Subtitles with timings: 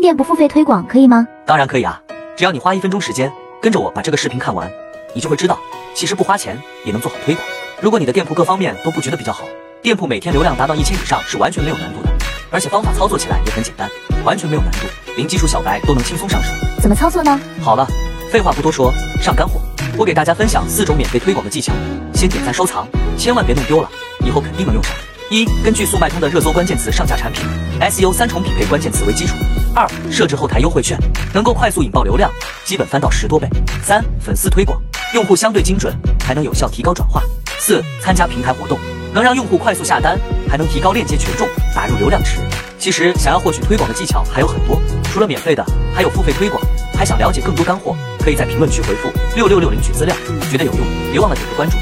[0.00, 1.26] 店不付费推广可以吗？
[1.46, 2.00] 当然可以啊，
[2.36, 4.70] 只要你花一分钟时间，跟着我把这个视频看完，
[5.14, 5.58] 你就会知道，
[5.94, 7.46] 其实不花钱也能做好推广。
[7.80, 9.44] 如果你的店铺各方面都不觉得比较好，
[9.82, 12.08] 店铺每天流量达到一千以上是完全没有难度的，
[12.50, 13.88] 而且方法操作起来也很简单，
[14.24, 14.78] 完全没有难度，
[15.16, 16.48] 零基础小白都能轻松上手。
[16.80, 17.40] 怎么操作呢？
[17.62, 17.86] 好了，
[18.30, 18.92] 废话不多说，
[19.22, 19.60] 上干货。
[19.96, 21.72] 我给大家分享四种免费推广的技巧，
[22.14, 22.86] 先点赞收藏，
[23.16, 23.90] 千万别弄丢了，
[24.24, 24.92] 以后肯定能用上。
[25.30, 27.42] 一、根据速卖通的热搜关键词上架产品
[27.80, 29.34] ，SEO 三重匹配关键词为基础。
[29.78, 30.98] 二、设置后台优惠券，
[31.32, 32.28] 能够快速引爆流量，
[32.64, 33.48] 基本翻到十多倍。
[33.80, 34.76] 三、粉丝推广，
[35.14, 37.22] 用户相对精准，还能有效提高转化。
[37.60, 38.76] 四、参加平台活动，
[39.14, 40.18] 能让用户快速下单，
[40.50, 42.40] 还能提高链接权重，打入流量池。
[42.76, 46.60] 其实想要获取推广的技巧还有很多，除了免费的，还有付费推广。
[46.96, 50.16] 还想了解更多干货，可以在评论区回复六六六领取资料，
[50.50, 50.80] 觉得有用，
[51.12, 51.76] 别忘了点个关注。